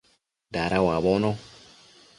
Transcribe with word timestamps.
Dada 0.53 0.79
uabono 0.85 1.31